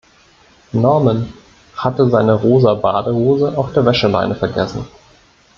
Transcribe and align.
Norman 0.73 1.31
hatte 1.75 2.09
seine 2.09 2.33
rosa 2.33 2.73
Badehose 2.73 3.55
auf 3.55 3.71
der 3.73 3.85
Wäscheleine 3.85 4.33
vergessen. 4.33 4.83